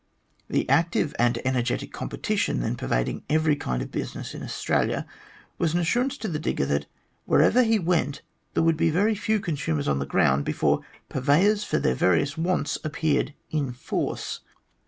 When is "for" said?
11.63-11.77